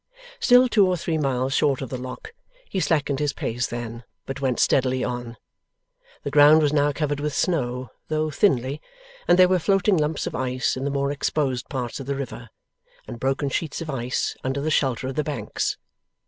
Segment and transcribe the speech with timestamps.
[0.39, 2.33] Still two or three miles short of the Lock,
[2.67, 5.37] he slackened his pace then, but went steadily on.
[6.23, 8.81] The ground was now covered with snow, though thinly,
[9.27, 12.49] and there were floating lumps of ice in the more exposed parts of the river,
[13.07, 15.77] and broken sheets of ice under the shelter of the banks.